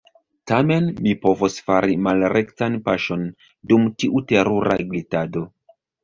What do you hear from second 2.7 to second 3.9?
paŝon dum